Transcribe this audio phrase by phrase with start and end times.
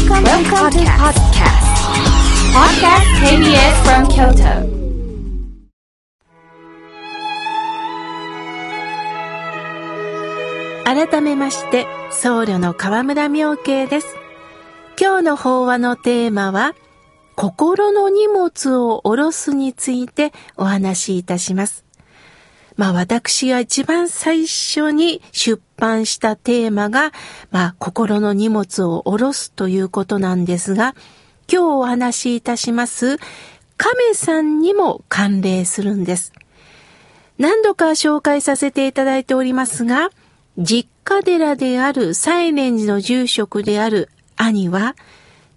[0.00, 1.66] Welcome, Welcome to podcast.
[2.56, 4.64] Podcast KBS from Kyoto.
[10.84, 14.16] 改めまして、僧侶の河村明慶です。
[14.98, 16.74] 今日の法話のテーマは、
[17.36, 21.84] 心の荷物を下ろすについてお話しいたします。
[22.80, 27.12] まあ私が一番最初に出版したテーマが、
[27.50, 30.94] まあ心の荷物を下ろすということなんですが、
[31.46, 33.18] 今日お話しいたします
[33.76, 36.32] 亀さんにも関連するんです。
[37.36, 40.08] 何度か紹介させていただいておりますが、
[40.56, 44.96] 実家寺である西念寺の住職である兄は、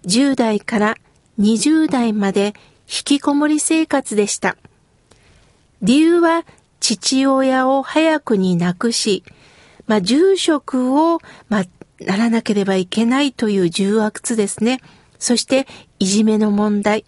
[0.04, 0.96] 10代から
[1.40, 2.48] 20代まで
[2.86, 4.58] 引きこもり生活でした。
[5.80, 6.44] 理由は
[6.84, 9.24] 父親を早くに亡くし、
[9.86, 11.64] まあ、住職を、まあ、
[12.00, 14.80] ならなければいけないという重圧ですね。
[15.18, 15.66] そして、
[15.98, 17.06] いじめの問題、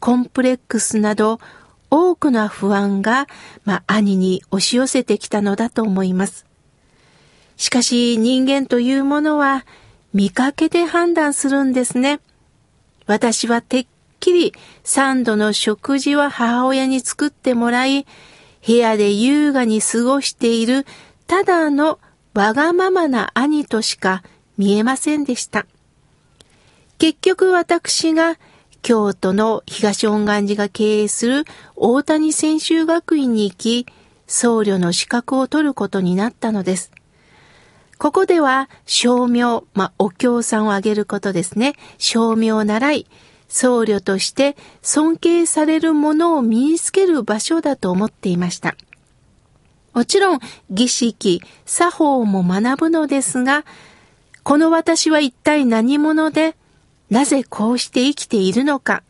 [0.00, 1.38] コンプレックスなど、
[1.88, 3.28] 多くの不安が、
[3.64, 6.44] まあ、兄に押し寄せてきたのだと思います。
[7.56, 9.64] しかし、人間というものは、
[10.12, 12.18] 見かけで判断するんですね。
[13.06, 13.86] 私はてっ
[14.18, 18.04] きり三度の食事は母親に作ってもらい、
[18.66, 20.86] 部屋で優雅に過ごしている
[21.26, 21.98] ただの
[22.34, 24.22] わがままな兄としか
[24.56, 25.66] 見えませんでした。
[26.98, 28.38] 結局私が
[28.82, 31.44] 京都の東恩願寺が経営する
[31.76, 33.86] 大谷専修学院に行き、
[34.26, 36.90] 僧侶の資格を取ることになったのです。
[37.98, 41.74] ここでは、照明、まあ、お経さんをあげることですね。
[41.98, 43.06] 照明を習い、
[43.52, 48.76] 僧侶として尊敬されるものを身につける場所だと思っていました。
[49.92, 53.66] もちろん儀式、作法も学ぶのですが、
[54.42, 56.56] この私は一体何者で、
[57.10, 59.02] なぜこうして生きているのか、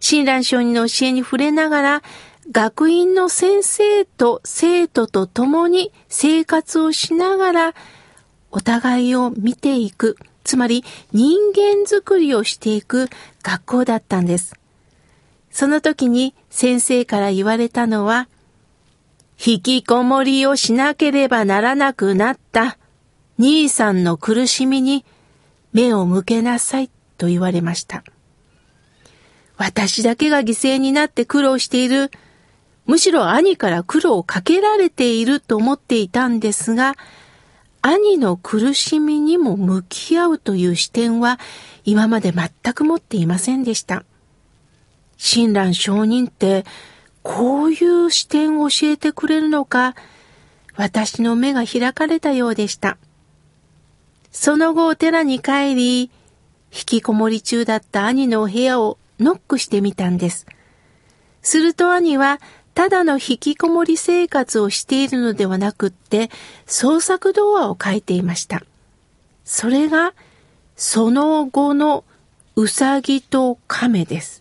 [0.00, 2.02] 親鸞上人の教えに触れながら、
[2.50, 7.74] 学院の先生と生徒と共に生活をしながら、
[8.50, 13.08] お互いを見ていく、つまり人間づくりをしていく
[13.42, 14.54] 学校だったんです。
[15.50, 18.28] その時に先生から言われたのは、
[19.44, 22.78] 引きこもりをしなければならなくなった
[23.38, 25.04] 兄さんの苦しみに
[25.72, 28.04] 目を向けなさいと言われました。
[29.56, 32.10] 私だけが犠牲になって苦労している、
[32.86, 36.96] むしろ兄から苦労をかけられていると思っていたんですが、
[37.82, 41.38] 兄の苦しみにも向き合うという視点は
[41.84, 44.04] 今まで全く持っていませんでした。
[45.16, 46.64] 親鸞上人って
[47.22, 49.94] こういう視点を教えてくれるのか、
[50.76, 52.98] 私の目が開かれたようでした。
[54.30, 56.10] その後お寺に帰り、引
[56.86, 60.46] きこもり中だった兄のお部屋をノックしてみたんです。
[61.42, 62.40] すると兄は
[62.74, 66.30] ただの引きこもり生活をしているのではなくって、
[66.66, 68.62] 創作童話を書いていました。
[69.44, 70.14] それが、
[70.76, 72.04] その後の
[72.56, 74.40] うさぎと亀です。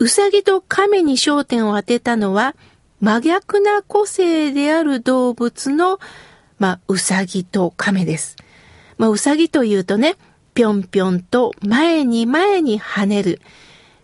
[0.00, 2.56] うさぎと亀に焦点を当てたのは、
[3.00, 6.00] 真逆な個性である動物の、
[6.58, 8.36] まあ、うさぎと亀です。
[8.96, 10.16] まあ、うさぎというとね、
[10.54, 13.40] ぴょんぴょんと前に前に跳ねる。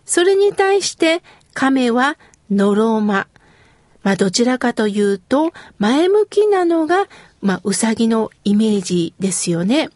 [0.05, 1.21] それに対して
[1.53, 2.17] 亀は
[2.51, 3.27] のろま。
[4.03, 7.07] まあ、どちらかというと、前向きなのが、
[7.41, 9.89] まあ、うさぎのイメージですよね。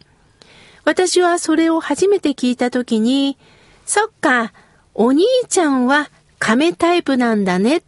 [0.83, 3.37] 私はそれを初めて聞いたときに、
[3.85, 4.53] そっか、
[4.95, 6.09] お兄ちゃんは
[6.39, 7.81] 亀タイプなんだね、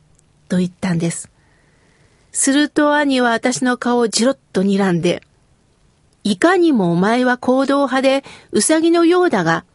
[0.47, 1.31] と言ったんです。
[2.31, 5.23] すると兄は私の顔をじろっと睨んで、
[6.23, 9.65] いかにもお前は行動派でうさぎのようだが、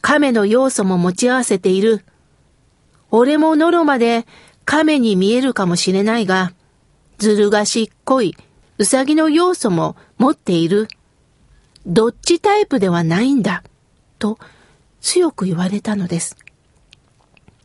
[0.00, 2.04] 亀の要素も持ち合わせている。
[3.10, 4.26] 俺もノロまで
[4.64, 6.52] 亀に見えるかもしれないが、
[7.18, 8.36] ずる賢いこい、
[8.78, 10.88] うさぎの要素も持っている。
[11.86, 13.62] どっちタイプではないんだ。
[14.18, 14.38] と
[15.00, 16.36] 強く言われたのです。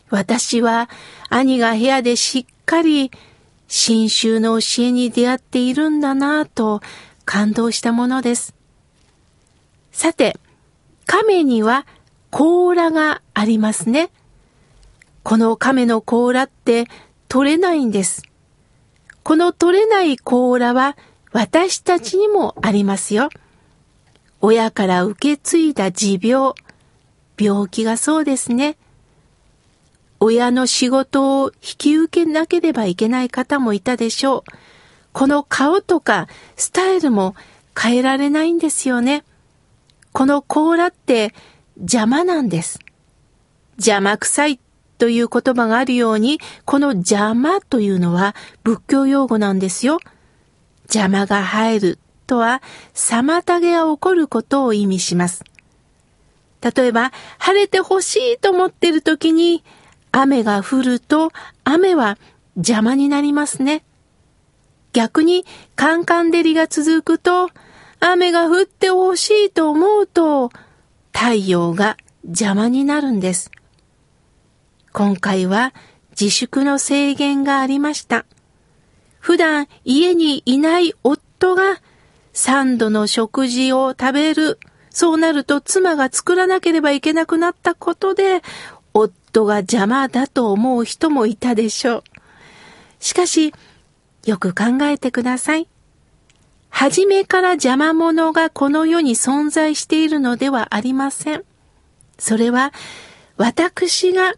[0.09, 0.89] 私は
[1.29, 3.11] 兄が部屋でしっかり
[3.67, 6.81] 新宗の教えに出会っているんだなぁと
[7.25, 8.53] 感動したものです。
[9.91, 10.37] さて、
[11.05, 11.85] 亀には
[12.29, 14.11] 甲羅がありますね。
[15.23, 16.87] この亀の甲羅って
[17.27, 18.23] 取れないんです。
[19.23, 20.97] この取れない甲羅は
[21.31, 23.29] 私たちにもありますよ。
[24.41, 26.53] 親から受け継いだ持病、
[27.39, 28.77] 病気がそうですね。
[30.19, 34.43] 親の仕事を引き受けなければいけない方もいたでしょう。
[35.13, 37.35] この顔とかスタイルも
[37.79, 39.23] 変えられないんですよね。
[40.11, 41.33] この甲羅って
[41.77, 42.79] 邪魔なんです。
[43.77, 44.59] 邪魔くさい
[45.01, 49.97] という言葉があるように、この邪魔というのは仏教用語なんですよ。
[50.83, 52.61] 邪魔が入るとは、
[52.93, 55.43] 妨げが起こることを意味します。
[56.61, 59.63] 例えば、晴れてほしいと思っている時に、
[60.11, 61.31] 雨が降ると、
[61.63, 62.19] 雨は
[62.55, 63.83] 邪魔になりますね。
[64.93, 67.49] 逆に、カンカン照りが続くと、
[67.99, 70.51] 雨が降ってほしいと思うと、
[71.11, 73.49] 太陽が邪魔になるんです。
[74.93, 75.73] 今回は
[76.19, 78.25] 自粛の制限がありました。
[79.19, 81.81] 普段家にいない夫が
[82.33, 84.59] 三度の食事を食べる。
[84.89, 88.41] そうなると妻が作らなければいけなくなったことで、
[88.93, 92.03] 夫が邪魔だと思う人もいたでしょう。
[92.99, 93.53] しかし、
[94.25, 95.67] よく考えてください。
[96.69, 101.43] 初めから邪魔者がこの世に存在しているのではありません。
[102.17, 102.73] それは、
[103.37, 104.33] 私が、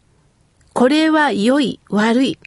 [0.73, 2.39] これは良い、悪い、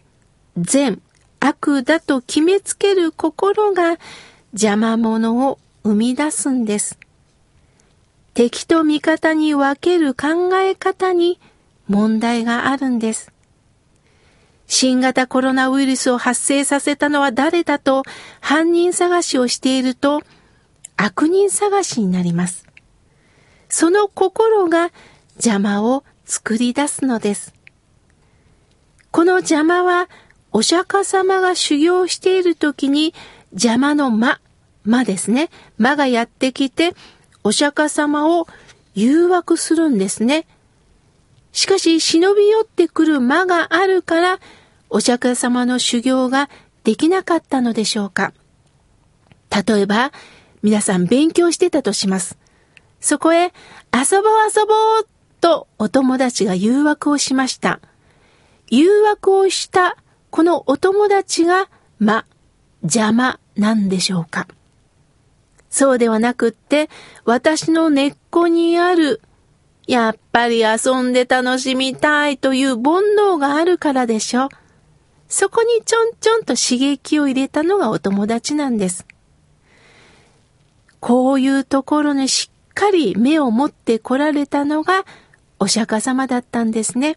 [0.56, 1.00] 善、
[1.38, 3.99] 悪だと決めつける心が
[4.52, 6.99] 邪魔者を生み出すんです。
[8.34, 11.38] 敵と味方に分ける考え方に
[11.87, 13.32] 問題があるんです。
[14.67, 18.02] 新型コロナウイルスを発生させたのは誰だと
[18.40, 20.23] 犯人探しをしていると
[20.96, 22.67] 悪人探しになります。
[23.69, 24.90] その心が
[25.37, 27.55] 邪魔を作り出すのです。
[29.16, 30.10] この邪魔は
[30.52, 33.14] お釈迦様が修行している時に
[33.50, 34.40] 邪魔の魔、
[34.84, 35.48] 魔ですね。
[35.78, 36.92] 魔がやってきて
[37.42, 38.46] お釈迦様を
[38.92, 40.46] 誘惑するんですね。
[41.52, 44.38] しかし忍び寄ってくる魔があるから、
[44.90, 46.50] お釈迦様の修行が
[46.84, 48.34] できなかったのでしょうか。
[49.66, 50.12] 例えば、
[50.62, 52.36] 皆さん勉強してたとします。
[53.00, 55.08] そこへ、遊ぼう遊ぼう
[55.40, 57.80] とお友達が誘惑をしました。
[58.68, 59.96] 誘惑をした
[60.30, 61.68] このお友達が、
[61.98, 62.26] ま、
[62.82, 64.46] 邪魔なんでしょうか。
[65.70, 66.88] そうではなくって、
[67.24, 69.20] 私の根っこにある
[69.86, 74.48] やっぱり遊んで楽しみたいという煩悩があるからでしょ。
[75.28, 79.06] そこにちょんちょんと刺激を入れたのがお友達なんです。
[80.98, 85.04] こういうところにしっかり目を持って来られたのが
[85.60, 87.16] お釈迦様だったんですね。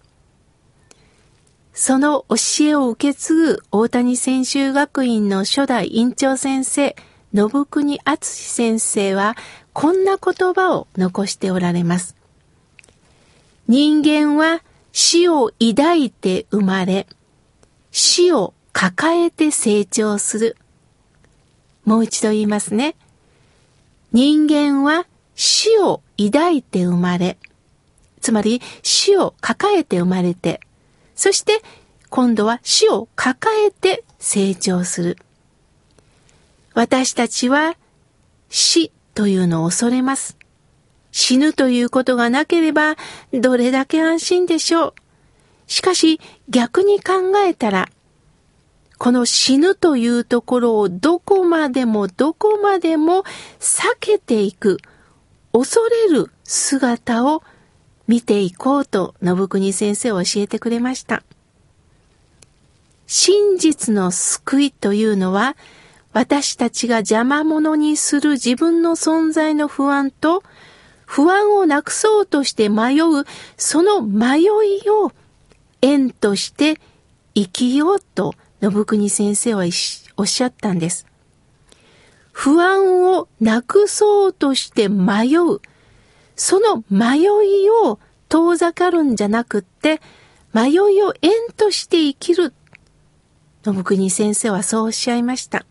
[1.81, 6.93] その教えを受け継ぐ大谷専修学院の初代院長先生、
[7.33, 9.37] 信国敦先生は
[9.71, 12.17] こんな言葉を残しておられます。
[13.69, 14.61] 人間は
[14.91, 17.07] 死を抱いて生まれ、
[17.91, 20.57] 死を抱えて成長する。
[21.85, 22.97] もう一度言いますね。
[24.11, 27.37] 人間は死を抱いて生まれ、
[28.19, 30.59] つまり死を抱えて生まれて、
[31.19, 31.61] そして
[32.09, 35.17] 今度は死を抱えて成長する。
[36.73, 37.75] 私たちは
[38.47, 40.37] 死というのを恐れます。
[41.11, 42.95] 死ぬということがなければ
[43.33, 44.93] どれだけ安心でしょう。
[45.67, 47.89] しかし逆に考えたら、
[48.97, 53.25] この死ぬというところをどこまでもどこまでも
[53.59, 54.77] 避けていく、
[55.51, 57.43] 恐れる姿を
[58.09, 61.21] 見ていこうと信国先生は教えてくれました。
[63.05, 65.55] 真実の救いというのは、
[66.11, 70.41] 私たちが邪魔者にする自分の存在の不安と
[71.05, 73.25] 不安をなくそうとして迷う、
[73.57, 74.47] その迷い
[74.89, 75.11] を
[75.83, 76.81] 縁として
[77.35, 79.65] 生きようと信国先生は
[80.17, 81.05] おっしゃったんです。
[82.31, 85.61] 不安をなくそうとして迷う。
[86.39, 89.99] その迷いを遠ざかるんじゃなくって、
[90.53, 92.53] 迷いを縁として生きる。
[93.65, 95.65] 信国先生はそうおっしゃいました。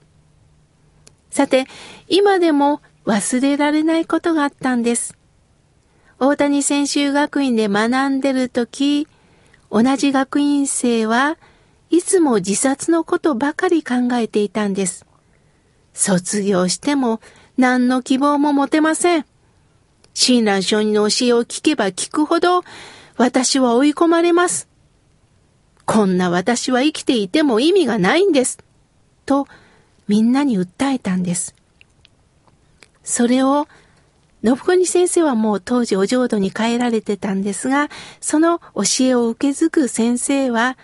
[1.30, 1.66] さて、
[2.06, 5.16] 今でも忘れられないことがあったんです。
[6.18, 9.08] 大谷専修学院で学んでるとき、
[9.70, 11.38] 同じ学院生は
[11.88, 15.06] いつも自殺のことばかり考えていたんです。
[15.94, 17.22] 卒業しても
[17.56, 19.24] 何の希望も持てません。
[20.20, 22.64] 親鸞上人の教えを聞けば聞くほど
[23.16, 24.68] 私は追い込まれます。
[25.84, 28.58] こんな私は生きていても意味がないんです。
[29.26, 29.46] と
[30.08, 31.54] みんなに訴えたんです。
[33.04, 33.68] それを
[34.44, 37.88] 信子先生はもう当時お浄土に帰られてたんですが、
[38.20, 40.76] その教えを受け継ぐ先生は、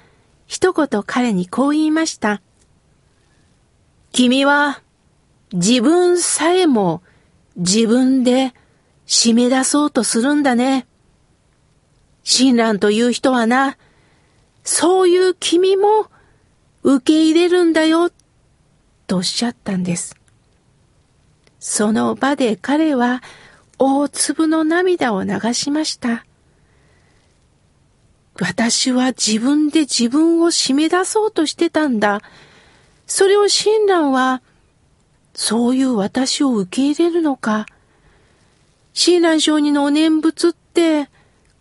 [0.47, 2.41] 一言彼にこう言いました。
[4.13, 4.81] 君は
[5.53, 7.03] 自分さえも
[7.57, 8.55] 自分で
[9.07, 10.87] 締め出そうとするんだね。
[12.23, 13.77] 親鸞という人はな、
[14.63, 16.07] そういう君も
[16.83, 18.11] 受け入れるんだよ、
[19.07, 20.17] とおっしゃったんです。
[21.61, 23.23] その場で彼は
[23.79, 26.25] 大粒の涙を流しました。
[28.41, 32.21] 私は自分で自分を締め出そうとしてたんだ。
[33.07, 34.43] それを親鸞は、
[35.35, 37.67] そういう私を受け入れるのか。
[38.95, 41.11] 親鸞上人のお念仏って、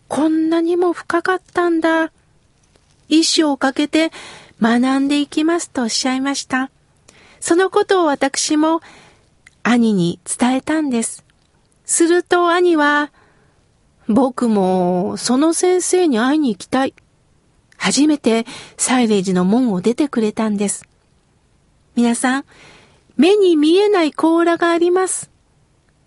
[0.07, 2.11] こんなにも深かったんだ。
[3.09, 4.11] 一生をかけて
[4.61, 6.69] 学んでいきますとおっしゃいました。
[7.39, 8.81] そのことを私も
[9.63, 11.25] 兄に伝えたんです。
[11.85, 13.11] すると兄は、
[14.07, 16.93] 僕もその先生に会いに行きたい。
[17.77, 18.45] 初めて
[18.77, 20.87] サイレージの門を出てくれたんです。
[21.95, 22.45] 皆さん、
[23.17, 25.32] 目に見えない甲羅があります。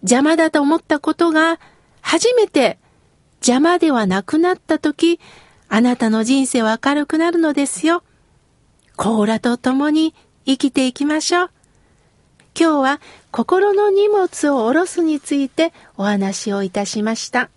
[0.02, 1.58] 邪魔だと思ったことが
[2.00, 2.78] 初めて
[3.36, 5.20] 邪魔ではなくなった時、
[5.68, 8.02] あなたの人生は明るくなるのですよ。
[8.96, 10.14] 甲羅と共に
[10.46, 11.50] 生きていきましょう。
[12.58, 13.00] 今日は
[13.30, 17.50] 心の荷物を下ろすについてお話をいたしました。